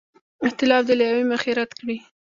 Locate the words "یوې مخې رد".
1.11-1.71